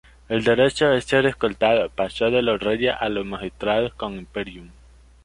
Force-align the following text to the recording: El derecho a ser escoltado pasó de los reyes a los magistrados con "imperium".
El 0.29 0.43
derecho 0.43 0.87
a 0.87 0.99
ser 0.99 1.27
escoltado 1.27 1.87
pasó 1.91 2.31
de 2.31 2.41
los 2.41 2.59
reyes 2.59 2.95
a 2.99 3.07
los 3.09 3.23
magistrados 3.23 3.93
con 3.93 4.17
"imperium". 4.17 4.71